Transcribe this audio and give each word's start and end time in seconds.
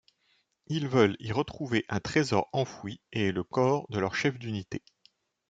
Ils 0.65 0.87
veulent 0.87 1.15
y 1.19 1.31
retrouver 1.31 1.85
un 1.87 1.99
trésor 1.99 2.49
enfoui 2.53 3.01
et 3.13 3.31
le 3.31 3.43
corps 3.43 3.85
de 3.91 3.99
leur 3.99 4.15
chef 4.15 4.39
d'unité. 4.39 4.81